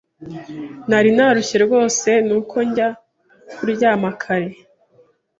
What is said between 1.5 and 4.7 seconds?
rwose nuko njya kuryama kare. (Nm)